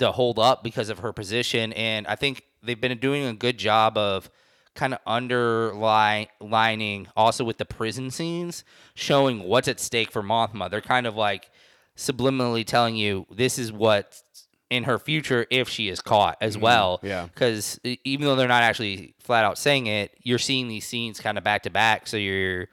[0.00, 3.58] to hold up because of her position, and I think they've been doing a good
[3.58, 4.28] job of
[4.74, 10.70] kind of underlining also with the prison scenes, showing what's at stake for Mothma.
[10.70, 11.50] They're kind of like
[11.96, 14.24] subliminally telling you this is what's
[14.72, 16.62] in her future if she is caught as mm-hmm.
[16.62, 17.00] well.
[17.02, 17.26] yeah.
[17.26, 21.36] Because even though they're not actually flat out saying it, you're seeing these scenes kind
[21.36, 22.06] of back to back.
[22.06, 22.68] So you're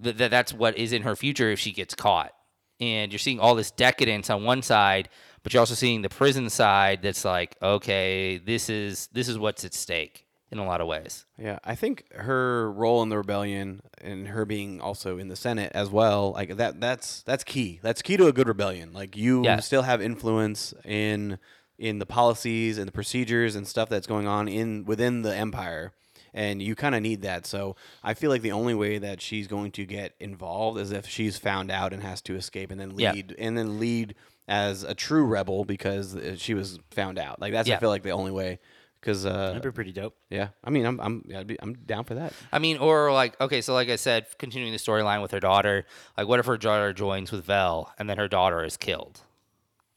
[0.00, 2.32] that that that's what is in her future if she gets caught.
[2.80, 5.08] And you're seeing all this decadence on one side,
[5.42, 9.64] but you're also seeing the prison side that's like, okay, this is this is what's
[9.64, 11.24] at stake in a lot of ways.
[11.38, 15.72] Yeah, I think her role in the rebellion and her being also in the Senate
[15.74, 17.80] as well, like that that's that's key.
[17.82, 18.92] That's key to a good rebellion.
[18.92, 19.58] Like you Yeah.
[19.60, 21.38] still have influence in
[21.78, 25.92] in the policies and the procedures and stuff that's going on in within the empire.
[26.32, 27.46] And you kind of need that.
[27.46, 31.06] So I feel like the only way that she's going to get involved is if
[31.06, 33.12] she's found out and has to escape and then Yeah.
[33.12, 34.14] lead and then lead
[34.48, 37.40] as a true rebel because uh, she was found out.
[37.40, 38.58] Like that's I feel like the only way.
[39.06, 40.16] Because uh, That'd be pretty dope.
[40.30, 42.32] yeah, I mean, I'm I'm I'd be, I'm down for that.
[42.50, 45.86] I mean, or like, okay, so like I said, continuing the storyline with her daughter,
[46.18, 49.20] like, what if her daughter joins with Vel and then her daughter is killed?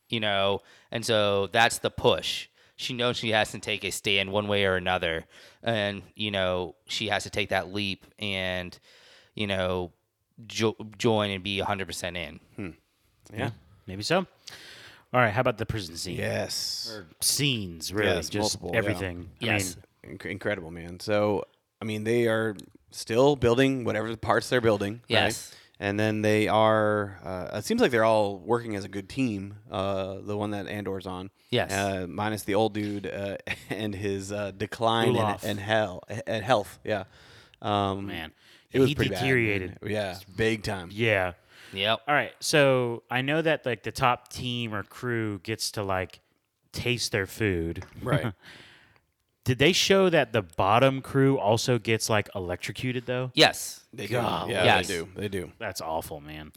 [0.10, 0.60] you know,
[0.92, 2.48] and so that's the push.
[2.76, 5.26] She knows she has to take a stand one way or another,
[5.64, 8.78] and you know she has to take that leap and
[9.36, 9.92] you know
[10.46, 12.76] jo- join and be 100% in.
[13.36, 13.52] Yeah.
[13.88, 14.28] Maybe so.
[15.14, 15.32] All right.
[15.34, 16.18] How about the prison scene?
[16.18, 16.92] Yes.
[16.94, 18.10] Or scenes, really.
[18.16, 18.78] Yes, just multiple, yeah.
[18.78, 19.30] everything.
[19.42, 19.76] I Yes.
[20.06, 21.00] mean, Inc- incredible, man.
[21.00, 21.44] So,
[21.82, 22.56] I mean, they are
[22.92, 24.94] still building whatever parts they're building.
[24.94, 25.02] right?
[25.08, 25.52] Yes.
[25.82, 27.20] And then they are.
[27.24, 29.56] Uh, it seems like they're all working as a good team.
[29.72, 31.30] Uh, the one that Andor's on.
[31.52, 31.72] Yes.
[31.72, 33.38] Uh, minus the old dude uh,
[33.70, 35.44] and his uh, decline in, Olaf.
[35.46, 36.80] in hell and health.
[36.84, 37.06] Yeah.
[37.62, 38.32] Um, man.
[38.72, 39.24] it was he pretty bad, man.
[39.24, 39.78] deteriorated.
[39.86, 40.90] yeah, big time.
[40.92, 41.34] Yeah.
[41.74, 42.02] Yep.
[42.08, 42.32] All right.
[42.40, 46.20] So I know that like the top team or crew gets to like
[46.72, 47.84] taste their food.
[48.02, 48.34] Right.
[49.46, 53.32] Did they show that the bottom crew also gets like electrocuted though?
[53.34, 53.82] Yes.
[53.94, 54.14] They do.
[54.14, 54.50] God.
[54.50, 54.88] Yeah, Yes.
[54.88, 55.10] they do.
[55.16, 55.52] They do.
[55.58, 56.52] That's awful, man.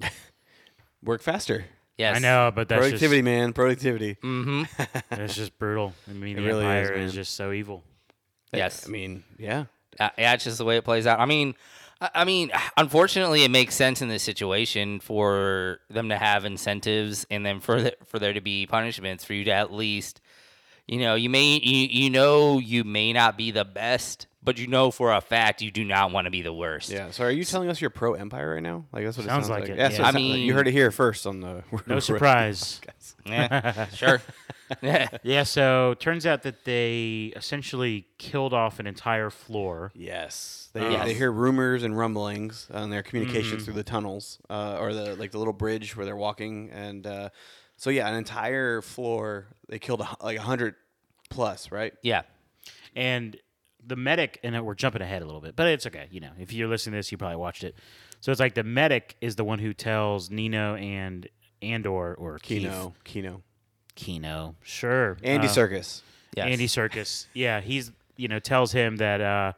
[1.03, 1.65] Work faster.
[1.97, 2.17] Yes.
[2.17, 3.53] I know, but that's Productivity, man.
[3.53, 4.17] Productivity.
[4.23, 4.63] Mm-hmm.
[4.77, 5.95] just that's just brutal.
[6.09, 7.15] I mean, the really is, Empire is, man.
[7.15, 7.83] just so evil.
[8.53, 8.87] Yes.
[8.87, 9.65] I mean, yeah.
[10.01, 11.21] Uh, yeah, it's just the way it plays out.
[11.21, 11.55] I mean,
[12.15, 17.45] I mean, unfortunately, it makes sense in this situation for them to have incentives and
[17.45, 20.21] then for the, for there to be punishments for you to at least,
[20.87, 24.67] you know, you may you, you know you may not be the best, but you
[24.67, 26.91] know for a fact you do not want to be the worst.
[26.91, 27.11] Yeah.
[27.11, 28.85] So, are you telling us you're pro Empire right now?
[28.93, 29.95] Like that's what Sounds it sounds like it, Yeah, yeah.
[29.97, 31.63] it I sounds like- you heard it here first on the.
[31.87, 32.81] No surprise.
[33.25, 34.21] Yeah, sure.
[34.81, 35.09] Yeah.
[35.23, 35.43] yeah.
[35.45, 39.93] So turns out that they essentially killed off an entire floor.
[39.95, 40.71] Yes.
[40.73, 41.05] They, Yes.
[41.05, 43.65] they hear rumors and rumblings on their communications Mm-hmm.
[43.65, 47.29] through the tunnels uh, or the like the little bridge where they're walking and uh,
[47.77, 50.75] so yeah an entire floor they killed a, like a hundred
[51.29, 52.23] plus right yeah.
[52.97, 53.37] And
[53.87, 56.07] the medic, and we're jumping ahead a little bit, but it's okay.
[56.11, 57.77] You know, if you're listening to this, you probably watched it.
[58.21, 61.29] So it's like the medic is the one who tells Nino and
[61.61, 63.43] Andor or Kino Kino
[63.95, 66.03] Kino, sure, Andy uh, Serkis
[66.37, 66.47] Yes.
[66.47, 67.27] Andy Serkis.
[67.35, 69.53] Yeah, he's you know tells him that uh,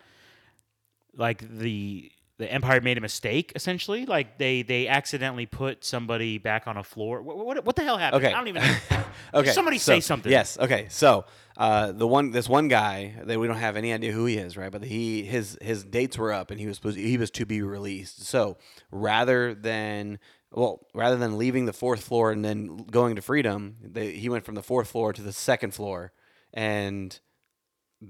[1.17, 4.07] like the the Empire made a mistake essentially.
[4.07, 7.23] Like they they accidentally put somebody back on a floor.
[7.23, 8.25] What what, what the hell happened?
[8.25, 8.33] Okay.
[8.33, 8.63] I don't even.
[8.63, 8.77] know.
[9.35, 10.31] okay Somebody so- say something.
[10.31, 11.25] yes okay so
[11.57, 14.57] uh, the one this one guy that we don't have any idea who he is
[14.57, 17.47] right but he his his dates were up and he was supposed he was to
[17.47, 18.57] be released so
[18.91, 20.19] rather than
[20.51, 24.45] well rather than leaving the fourth floor and then going to freedom they, he went
[24.45, 26.13] from the fourth floor to the second floor
[26.53, 27.21] and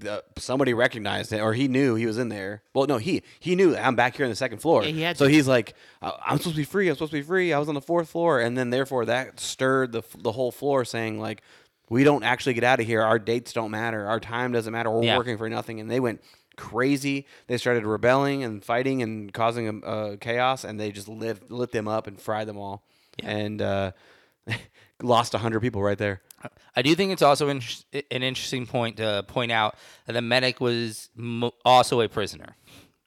[0.01, 2.63] the, somebody recognized it, or he knew he was in there.
[2.75, 4.83] Well, no, he he knew I'm back here on the second floor.
[4.85, 5.31] Yeah, he had so to.
[5.31, 6.89] he's like, "I- I'm supposed to be free.
[6.89, 7.53] I'm supposed to be free.
[7.53, 10.85] I was on the fourth floor, and then therefore that stirred the the whole floor,
[10.85, 11.43] saying like,
[11.89, 13.03] we don't actually get out of here.
[13.03, 14.07] Our dates don't matter.
[14.07, 14.91] Our time doesn't matter.
[14.91, 15.17] We're Yeah.
[15.19, 15.81] working for nothing.
[15.81, 16.23] And they went
[16.57, 17.27] crazy.
[17.47, 21.73] They started rebelling and fighting and causing um, uh, chaos, and they just lit lit
[21.73, 22.83] them up and fried them all,
[23.23, 23.93] and uh,
[25.03, 26.21] lost hundred people right there.
[26.77, 29.77] I do think it's also in- an interesting point to point out
[30.07, 32.57] that the medic was mo- also a prisoner.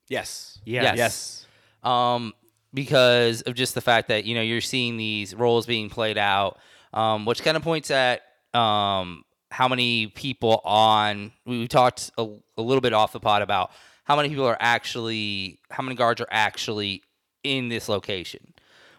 [0.09, 0.59] Yes.
[0.65, 0.83] Yeah.
[0.83, 0.97] Yes.
[0.97, 1.45] Yes.
[1.83, 2.33] um,
[2.73, 6.59] because of just the fact that you know you're seeing these roles being played out,
[6.93, 8.21] um, which kind of points at
[8.53, 11.31] um, how many people on.
[11.45, 13.71] We we talked a, a little bit off the pod about
[14.03, 17.03] how many people are actually, how many guards are actually
[17.43, 18.53] in this location,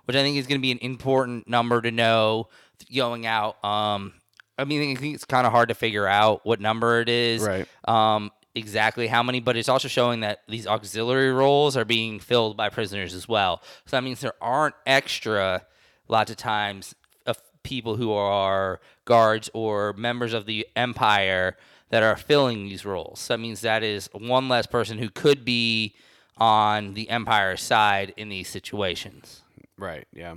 [0.05, 2.48] which I think is going to be an important number to know
[2.94, 3.62] going out.
[3.64, 4.14] Um,
[4.59, 7.42] I mean, I think it's kind of hard to figure out what number it is
[7.42, 7.66] Right.
[7.87, 12.57] um, exactly how many, but it's also showing that these auxiliary roles are being filled
[12.57, 13.62] by prisoners as well.
[13.87, 15.64] So that means there aren't extra,
[16.09, 16.94] lots of times,
[17.25, 21.57] of people who are guards or members of the empire
[21.90, 23.21] that are filling these roles.
[23.21, 25.94] So that means that is one less person who could be
[26.37, 29.42] on the empire side in these situations.
[29.77, 30.07] Right.
[30.12, 30.35] Yeah.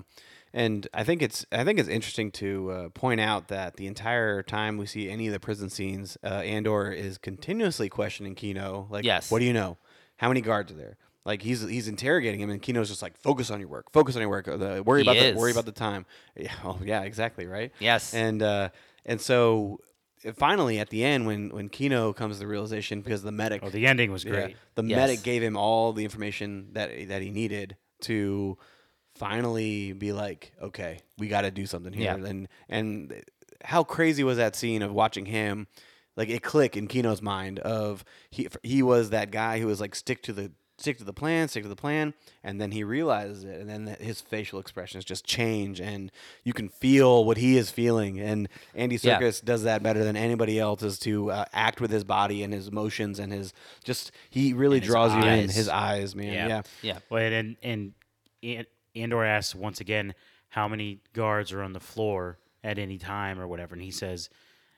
[0.54, 4.44] And I think it's I think it's interesting to uh, point out that the entire
[4.44, 8.88] time we see any of the prison scenes, uh, Andor is continuously questioning Kino.
[8.90, 9.32] Like, Yes.
[9.32, 9.78] what do you know?
[10.18, 10.98] How many guards are there?
[11.24, 14.22] Like he's he's interrogating him, and Kino's just like, focus on your work, focus on
[14.22, 14.48] your work.
[14.48, 16.06] Uh, The, worry He about the worry about the time.
[16.36, 16.52] Yeah.
[16.66, 17.04] Oh, yeah.
[17.04, 17.46] Exactly.
[17.46, 17.72] Right.
[17.80, 18.14] Yes.
[18.14, 18.70] And uh,
[19.06, 19.80] and so
[20.36, 23.70] finally at the end, when when Kino comes to the realization because the medic Oh,
[23.70, 24.32] the ending was yeah.
[24.32, 24.58] great.
[24.76, 24.98] The Yes.
[24.98, 28.58] medic gave him all the information that that he needed to
[29.22, 32.18] finally be like, okay, we got to do something here.
[32.20, 32.28] Yeah.
[32.28, 33.24] And and
[33.64, 35.68] how crazy was that scene of watching him?
[36.18, 39.94] Like it click in Kino's mind of he he was that guy who was like
[39.94, 43.44] stick to the stick to the plan, stick to the plan, and then he realizes
[43.44, 46.12] it, and then his facial expressions just change, and
[46.44, 48.20] you can feel what he is feeling.
[48.20, 49.20] And Andy Yeah.
[49.20, 52.52] Serkis does that better than anybody else is to uh, act with his body and
[52.52, 53.54] his emotions and his
[53.84, 56.34] just he really And his draws you in his eyes, man.
[56.34, 56.48] Yeah.
[56.48, 57.00] Yeah, yeah.
[57.12, 57.94] Well, and and
[58.42, 60.14] and Andor asks once again
[60.50, 63.74] how many guards are on the floor, at any time or whatever.
[63.74, 64.30] And he says,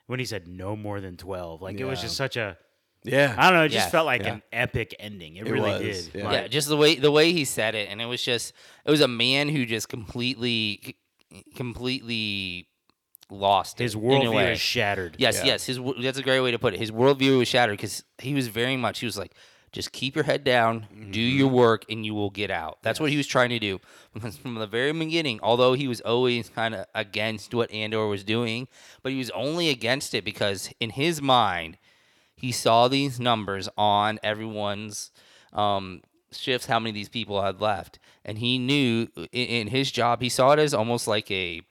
[0.06, 2.56] when he said no more than 12, like it was just such a,
[3.02, 3.34] Yeah.
[3.36, 3.90] I don't know, it just Yeah.
[3.90, 4.34] felt like Yeah.
[4.34, 5.36] an epic ending.
[5.36, 6.20] It, It really was, did.
[6.20, 6.24] yeah.
[6.24, 8.54] Like, yeah, just the way the way he said it, and it was just
[8.86, 10.96] it was a man who just completely,
[11.54, 12.68] completely
[13.30, 15.16] lost his it, worldview is shattered.
[15.18, 15.44] Yes, Yeah.
[15.46, 15.66] yes.
[15.66, 16.80] His that's a great way to put it.
[16.80, 19.00] His worldview was shattered because he was very much.
[19.00, 19.32] He was like,
[19.74, 22.78] just keep your head down, do your work, and you will get out.
[22.82, 23.80] That's what he was trying to do.
[24.14, 28.22] Because from the very beginning, although he was always kind of against what Andor was
[28.22, 28.68] doing,
[29.02, 31.76] but he was only against it because in his mind,
[32.36, 35.10] he saw these numbers on everyone's
[35.52, 39.90] um, shifts, how many of these people had left, and he knew in, in his
[39.90, 41.62] job, he saw it as almost like a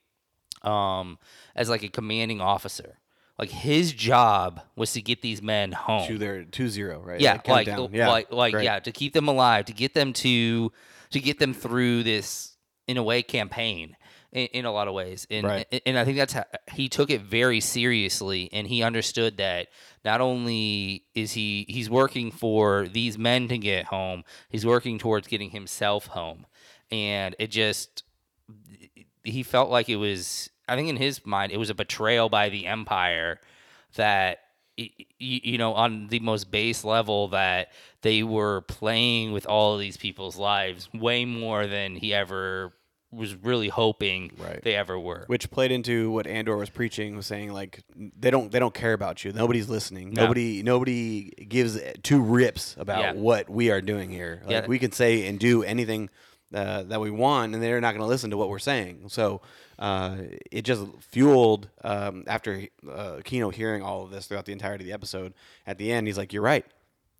[0.62, 1.20] um,
[1.56, 2.98] as like a commanding officer.
[3.44, 6.08] Like his job was to get these men home.
[6.08, 7.20] to their two zero, right?
[7.20, 8.08] yeah, like countdown.
[8.08, 8.64] like like great.
[8.64, 10.72] yeah, to keep them alive, to get them to
[11.12, 12.56] to get them through this
[12.88, 13.98] in a way campaign
[14.32, 15.28] in, in a lot of ways.
[15.30, 15.82] And Right.
[15.86, 19.68] and I think that's how he took it very seriously and he understood that
[20.06, 25.28] not only is he he's working for these men to get home, he's working towards
[25.28, 26.46] getting himself home.
[26.92, 28.04] And it just
[29.26, 32.50] he felt like it was i think in his mind it was a betrayal by
[32.50, 33.40] the empire
[33.96, 34.40] that
[35.20, 37.70] you know on the most base level that
[38.02, 42.74] they were playing with all of these people's lives way more than he ever
[43.12, 44.60] was really hoping Right.
[44.64, 48.52] they ever were which played into what Andor was preaching, was saying like they don't
[48.52, 49.32] they don't care about you.
[49.32, 50.10] Nobody's listening.
[50.14, 50.24] No.
[50.24, 53.14] Nobody nobody gives two rips about Yeah.
[53.14, 54.42] what we are doing here.
[54.46, 54.66] Like Yeah.
[54.66, 56.10] we can say and do anything
[56.54, 59.06] uh, that we want, and they're not going to listen to what we're saying.
[59.08, 59.42] So
[59.80, 60.18] uh,
[60.52, 64.88] it just fueled um, after uh, Kino hearing all of this throughout the entirety of
[64.88, 65.34] the episode.
[65.66, 66.66] At the end, he's like, "You're right.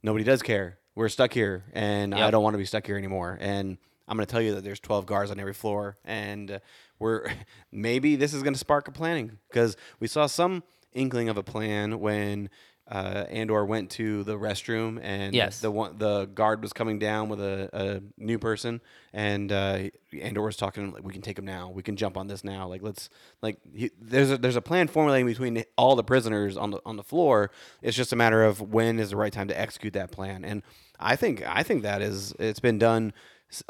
[0.02, 0.78] Nobody does care.
[0.96, 4.28] We're stuck here, and I don't want to be stuck here anymore." And I'm going
[4.28, 6.60] to tell you that there's 12 guards on every floor, and uh,
[7.00, 7.32] we're
[7.72, 11.44] maybe this is going to spark a planning because we saw some inkling of a
[11.44, 12.50] plan when
[12.94, 15.60] uh, Andor went to the restroom, and Yes.
[15.60, 19.90] the one the guard was coming down with a, a new person, and uh,
[20.22, 21.72] Andor was talking like, "We can take him now.
[21.72, 22.68] We can jump on this now.
[22.68, 23.10] Like let's
[23.42, 26.96] like he, there's a, there's a plan formulating between all the prisoners on the on
[26.98, 27.50] the floor.
[27.82, 30.46] It's just a matter of when is the right time to execute that plan.
[30.46, 30.62] And
[31.00, 33.12] I think I think that is it's been done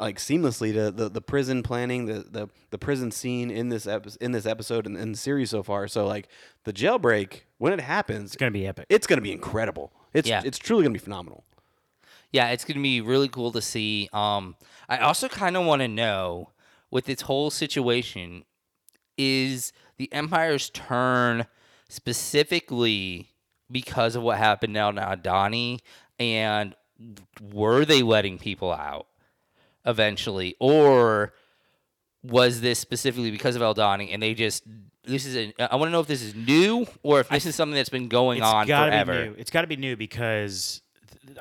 [0.00, 4.16] like seamlessly to the, the prison planning, the, the the prison scene in this epi-
[4.20, 5.88] in this episode and in the series so far.
[5.88, 6.28] So like
[6.64, 8.86] the jailbreak when it happens, It's going to be epic.
[8.88, 9.92] it's going to be incredible.
[10.12, 10.42] It's Yeah.
[10.44, 11.44] it's truly going to be phenomenal.
[12.32, 14.56] yeah it's going to be really cool to see um
[14.88, 16.50] i also kind of want to know
[16.90, 18.44] with this whole situation
[19.18, 21.46] is the empire's turn
[21.88, 23.30] specifically
[23.70, 25.80] because of what happened now to Adani
[26.18, 26.74] and
[27.52, 29.06] were they letting people out
[29.86, 31.32] eventually or
[32.22, 34.64] was this specifically because of Aldhani and they just
[35.06, 37.54] this is a, I want to know if this is new or if this is
[37.54, 39.12] something that's been going It's on forever.
[39.12, 39.34] Be new.
[39.38, 40.80] It's got to be new because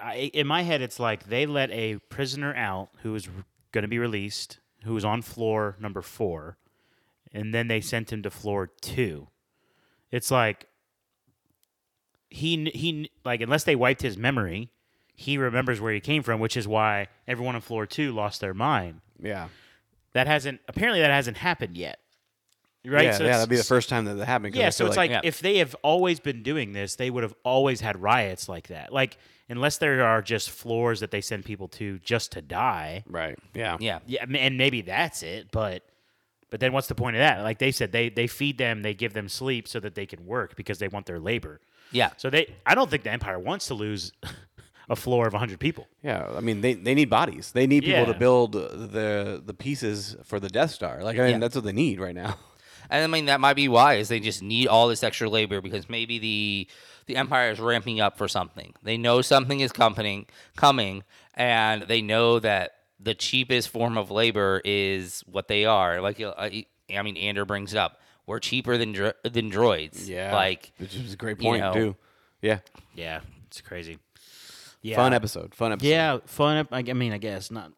[0.02, 3.28] I, in my head, it's like they let a prisoner out who was
[3.72, 6.58] going to be released, who was on floor number four,
[7.32, 9.28] and then they sent him to floor two.
[10.12, 10.68] It's like
[12.30, 14.72] he he like unless they wiped his memory,
[15.16, 18.54] he remembers where he came from, which is why everyone on floor two lost their
[18.54, 19.02] mind.
[19.22, 19.48] Yeah.
[20.14, 22.00] That hasn't apparently that hasn't happened yet.
[22.86, 23.06] Right?
[23.06, 24.54] Yeah, So yeah, that'd be the first time that that happened.
[24.54, 25.22] 'cause I yeah, so it's like, Yeah.
[25.24, 28.92] if they have always been doing this, they would have always had riots like that.
[28.92, 29.18] Like
[29.50, 33.04] unless there are just floors that they send people to just to die.
[33.08, 33.38] right.
[33.54, 33.78] Yeah.
[33.80, 34.00] yeah.
[34.06, 35.84] Yeah, and maybe that's it, but
[36.50, 37.42] but then what's the point of that?
[37.42, 40.26] Like they said they they feed them, they give them sleep so that they can
[40.26, 41.62] work because they want their labor.
[41.92, 42.10] Yeah.
[42.18, 44.12] So they I don't think the empire wants to lose
[44.90, 45.88] a floor of 100 people.
[46.04, 47.52] Yeah, I mean they, they need bodies.
[47.52, 51.04] They need people to build the the pieces for the Death Star.
[51.04, 51.38] Like I mean Yeah.
[51.40, 52.36] that's what they need right now.
[52.90, 55.62] And I mean that might be why is they just need all this extra labor
[55.62, 56.68] because maybe the
[57.08, 58.74] the empire is ramping up for something.
[58.84, 64.62] They know something is coming coming and they know that the cheapest form of labor
[64.66, 66.02] is what they are.
[66.02, 68.00] Like uh, I I mean Andor brings it up.
[68.28, 70.08] We're cheaper than dro- than droids.
[70.08, 70.36] Yeah.
[70.36, 71.96] Like which is a great you point know, too.
[72.42, 72.60] Yeah,
[72.96, 73.98] Yeah, it's crazy.
[74.84, 74.98] Yeah.
[74.98, 75.56] fun episode.
[75.56, 75.88] Fun episode.
[75.90, 76.58] Yeah, fun.
[76.58, 77.72] ep- I I mean, I guess not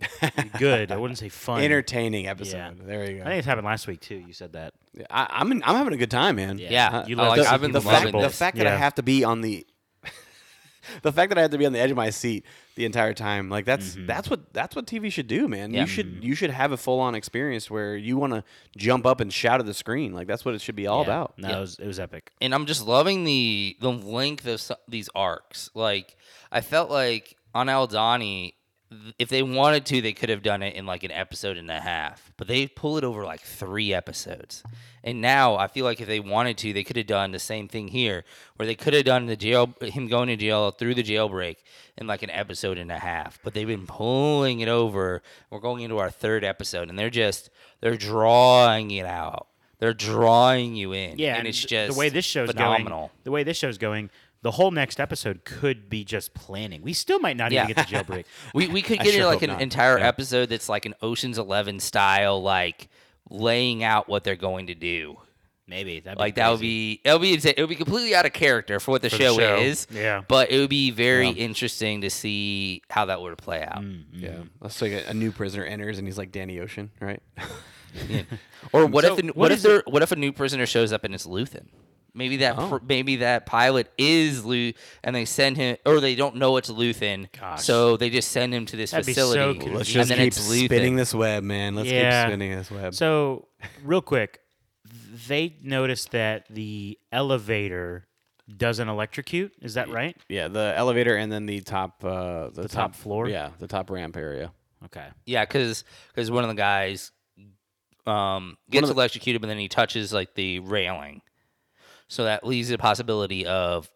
[0.59, 0.91] good.
[0.91, 1.61] I wouldn't say fun.
[1.61, 2.57] entertaining episode.
[2.57, 2.71] Yeah.
[2.83, 3.21] There you go.
[3.21, 3.29] I go.
[3.29, 4.15] think it's happened last week too.
[4.17, 4.73] You said that.
[5.09, 6.57] I, I'm in, I'm having a good time, man.
[6.57, 8.29] Yeah, Uh, You I love like, to I've see been the people fact loving the
[8.29, 8.77] fact that I Yeah.
[8.77, 9.65] have to be on the
[11.01, 12.45] the fact that I had to be on the edge of my seat
[12.75, 14.05] the entire time, like that's mm-hmm.
[14.05, 15.73] that's what that's what TV should do, man.
[15.73, 15.81] Yeah.
[15.81, 16.23] You should mm-hmm.
[16.23, 18.43] you should have a full on experience where you want to
[18.77, 20.13] jump up and shout at the screen.
[20.13, 21.05] Like that's what it should be all Yeah.
[21.05, 21.33] about.
[21.37, 21.57] No, Yeah.
[21.57, 22.31] it was it was epic.
[22.41, 25.69] and I'm just loving the the length of some, these arcs.
[25.73, 26.15] Like
[26.51, 28.53] I felt like on Aldhani,
[29.19, 31.79] if they wanted to, they could have done it in like an episode and a
[31.79, 34.63] half, but they pull it over like three episodes.
[35.03, 37.67] And now I feel like if they wanted to, they could have done the same
[37.67, 38.23] thing here,
[38.55, 41.57] where they could have done the jail, him going to jail through the jailbreak
[41.97, 43.39] in like an episode and a half.
[43.43, 45.21] But they've been pulling it over.
[45.49, 47.49] We're going into our third episode, and they're just
[47.81, 49.47] they're drawing it out.
[49.79, 51.19] They're drawing you in.
[51.19, 52.99] Yeah, and, it's just the way this show's phenomenal.
[52.99, 53.09] going.
[53.25, 54.09] The way this show's going,
[54.45, 56.83] the whole next episode could be just planning.
[56.83, 57.63] We still might not Yeah.
[57.63, 58.25] even get the jailbreak.
[58.53, 59.61] We we could get sure into like an not.
[59.61, 60.07] entire Yeah.
[60.07, 62.87] episode that's like an Ocean's Eleven style, like
[63.31, 65.17] laying out what they're going to do.
[65.67, 67.55] Maybe that'd Like be that would be that would be insane.
[67.57, 69.55] it would be completely out of character for what the, For the show, show.
[69.57, 69.87] is.
[69.89, 70.21] Yeah.
[70.27, 73.81] But it would be very interesting to see how that would play out.
[73.81, 74.21] Mm, mm.
[74.21, 74.37] Yeah.
[74.61, 77.19] Let's say a, a new prisoner enters and he's like Danny Ocean, right?
[78.73, 80.91] Or what So, if the, what what, if there what if a new prisoner shows
[80.93, 81.67] up and it's Luthen?
[82.15, 82.79] Maybe that Oh.
[82.87, 84.71] maybe that pilot is Lu
[85.03, 87.63] and they send him or they don't know it's Luthen, Gosh.
[87.63, 89.59] so they just send him to this That'd be so facility.
[89.69, 91.75] Let's and just then keep it's spinning this web, man.
[91.75, 92.23] Let's Yeah.
[92.23, 92.95] keep spinning this web.
[92.95, 93.49] So,
[93.83, 94.39] real quick,
[95.27, 98.07] they noticed that the elevator
[98.57, 99.51] doesn't electrocute.
[99.61, 100.15] Is that right?
[100.29, 103.27] yeah, the elevator and then the top, uh, the, top floor?
[103.27, 104.51] Yeah, the top ramp area.
[104.85, 105.07] Okay.
[105.25, 107.11] Yeah, because because one of the guys
[108.05, 111.21] um, gets the- electrocuted, but then he touches like the railing,
[112.07, 113.89] so that leaves the possibility of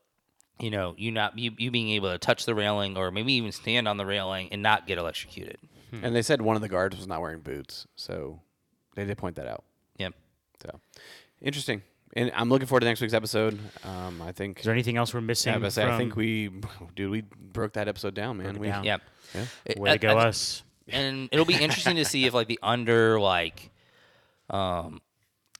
[0.59, 3.51] you know you not you, you being able to touch the railing or maybe even
[3.51, 5.57] stand on the railing and not get electrocuted.
[5.91, 8.41] And they said one of the guards was not wearing boots, so
[8.95, 9.63] they did point that out.
[9.97, 10.13] Yep.
[10.61, 10.79] So
[11.41, 11.81] interesting.
[12.13, 13.57] And I'm looking forward to next week's episode.
[13.83, 14.59] Um, I think.
[14.59, 15.53] Is there anything else we're missing?
[15.53, 16.49] Yeah, but I think we,
[16.95, 18.57] dude, we broke that episode down, man.
[18.59, 18.83] We, down.
[18.83, 19.01] Yep.
[19.35, 19.45] Yeah.
[19.65, 20.63] It- Way I- to go, I- us.
[20.87, 23.69] and it'll be interesting to see if like the under like
[24.49, 25.01] um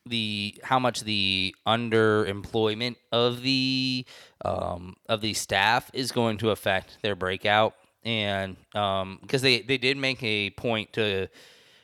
[0.05, 4.05] the how much the underemployment of the
[4.43, 9.77] um of the staff is going to affect their breakout and um because they they
[9.77, 11.27] did make a point to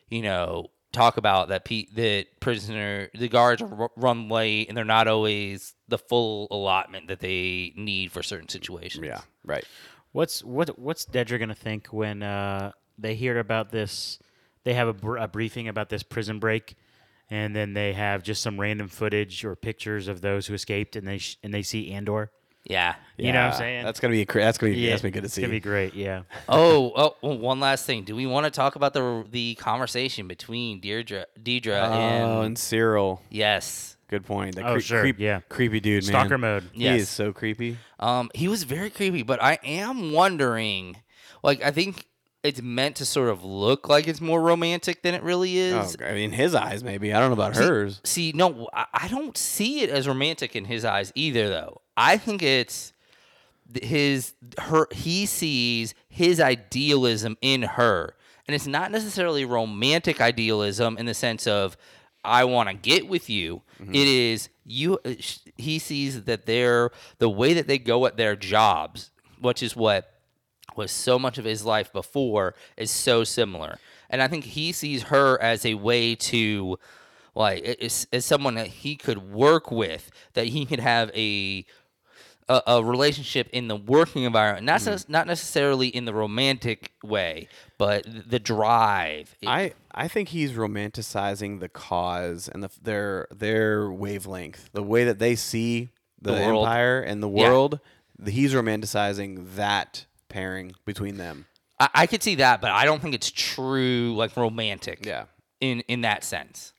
[0.10, 4.86] you know talk about that pe- that prisoner the guards r- run late and they're
[4.86, 9.22] not always the full allotment that they need for certain situations Yeah.
[9.44, 9.66] Right.
[10.14, 10.80] What's what?
[10.80, 14.18] What's Dedra gonna think when uh, they hear about this?
[14.64, 16.76] They have a, br- a briefing about this prison break,
[17.30, 21.08] and then they have just some random footage or pictures of those who escaped, and
[21.08, 22.32] they sh- and they see Andor.
[22.64, 23.86] yeah You know what I'm saying?
[23.86, 24.26] That's gonna be.
[24.26, 24.88] cra- That's gonna be.
[24.88, 25.94] that's gonna be good to it's gonna be great.
[25.94, 26.24] Yeah.
[26.50, 28.04] oh, oh, well, one last thing.
[28.04, 32.58] Do we want to talk about the the conversation between Deirdre, Deidre Oh, and and
[32.58, 33.20] Syril.
[33.30, 34.56] yes, Good point.
[34.56, 35.40] That Oh, creep, sure, creep- yeah.
[35.50, 36.10] Creepy dude, man.
[36.10, 36.70] Stalker mode.
[36.74, 37.78] He is so creepy.
[38.00, 39.24] um, he was very creepy.
[39.24, 40.98] But I am wondering,
[41.42, 42.06] like, I think
[42.46, 45.98] it's meant to sort of look like it's more romantic than it really Oh, is.
[46.00, 47.14] I mean, his eyes maybe.
[47.14, 48.02] I don't know about hers.
[48.04, 51.82] See, no, I, I don't see it as romantic in his eyes either, though.
[51.98, 52.94] I think it's
[53.82, 58.14] his her he sees his idealism in her
[58.48, 61.76] and it's not necessarily romantic idealism in the sense of
[62.24, 65.14] i want to get with you It is you uh,
[65.58, 69.10] he sees that they're the way that they go at their jobs
[69.42, 70.14] which is what
[70.76, 73.80] was so much of his life before is so similar.
[74.10, 76.78] And I think he sees her as a way to
[77.34, 81.66] like as, as someone that he could work with, that he could have a
[82.48, 85.12] a, a relationship in the working environment, not Mm-hmm.
[85.12, 87.48] not necessarily in the romantic way,
[87.80, 89.36] but the drive.
[89.46, 95.18] I I think he's romanticizing the cause and the, their their wavelength, the way that
[95.20, 95.90] they see
[96.22, 97.80] the, The empire and the world.
[98.20, 101.46] the- He's romanticizing that pairing between them.
[101.80, 105.06] I, I could see that, but I don't think it's true like romantic.
[105.06, 105.26] Yeah.
[105.62, 106.74] In in that sense.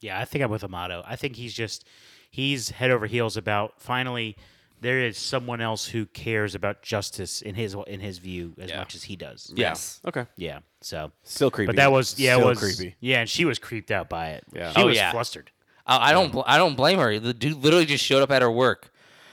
[0.00, 1.02] Yeah, I think I'm with Amato.
[1.06, 1.86] I think he's just
[2.30, 4.36] he's head over heels about finally
[4.80, 8.78] there is someone else who cares about justice in his in his view as Yeah.
[8.78, 9.52] much as he does.
[9.56, 10.00] Yes.
[10.06, 10.26] Okay.
[10.36, 10.58] Yeah.
[10.82, 11.66] So, Still creepy.
[11.68, 12.94] but that was yeah, Still it was creepy.
[13.00, 14.44] Yeah, and she was creeped out by it.
[14.52, 14.72] Yeah.
[14.72, 15.10] She Oh, was yeah.
[15.12, 15.50] flustered.
[15.86, 16.30] I, I don't.
[16.32, 17.18] bl- I don't blame her.
[17.18, 18.90] The dude literally just showed up at her work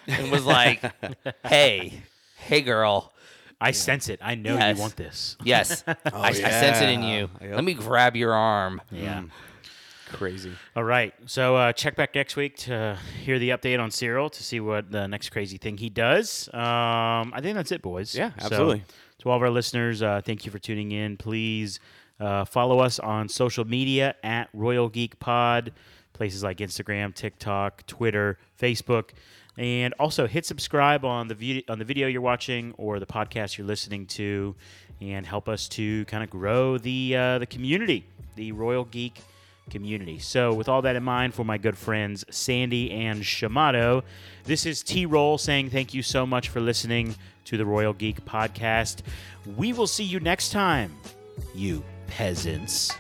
[0.08, 0.80] and was like,
[1.46, 2.02] "Hey,
[2.38, 3.14] hey, girl.
[3.62, 4.20] I sense it.
[4.24, 4.76] I know Yes.
[4.76, 5.38] you want this.
[5.44, 7.30] Yes, I, I sense it in you.
[7.42, 7.56] Yep.
[7.56, 9.24] Let me grab your arm." Yeah.
[10.12, 10.52] Crazy.
[10.76, 11.14] All right.
[11.26, 14.92] So uh, check back next week to hear the update on Syril to see what
[14.92, 16.50] the next crazy thing he does.
[16.54, 18.14] Um, I think that's it, boys.
[18.14, 18.84] Yeah, So, absolutely.
[19.20, 21.16] to all of our listeners, uh, thank you for tuning in.
[21.16, 21.80] Please
[22.20, 25.72] uh, follow us on social media at Royal Geek Pod,
[26.12, 29.12] places like Instagram, TikTok, Twitter, Facebook.
[29.58, 33.58] And also hit subscribe on the vid- on the video you're watching or the podcast
[33.58, 34.56] you're listening to,
[35.02, 39.20] and help us to kind of grow the uh, the community, the Royal Geek
[39.70, 40.20] community.
[40.20, 44.04] So, with all that in mind, for my good friends Sandy and Shamato,
[44.46, 48.24] this is T Roll saying thank you so much for listening to the Royal Geek
[48.26, 49.02] Podcast.
[49.58, 50.96] We will see you next time,
[51.54, 52.92] you peasants.